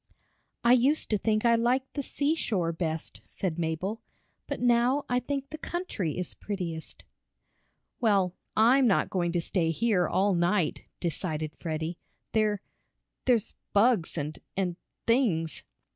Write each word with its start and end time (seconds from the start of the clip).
"I 0.63 0.73
used 0.73 1.11
to 1.11 1.19
think 1.19 1.45
I 1.45 1.53
liked 1.53 1.93
the 1.93 2.01
seashore 2.01 2.71
best," 2.71 3.21
said 3.27 3.59
Mabel, 3.59 4.01
"but 4.47 4.59
now 4.59 5.05
I 5.07 5.19
think 5.19 5.51
the 5.51 5.59
country 5.59 6.17
is 6.17 6.33
prettiest." 6.33 7.05
"Well, 7.99 8.33
I'm 8.57 8.87
not 8.87 9.11
going 9.11 9.31
to 9.33 9.39
stay 9.41 9.69
here 9.69 10.07
all 10.07 10.33
night," 10.33 10.85
decided 10.99 11.55
Freddie. 11.55 11.99
"There 12.31 12.61
there's 13.25 13.53
bugs 13.73 14.17
and 14.17 14.39
and 14.57 14.75
things!" 15.05 15.63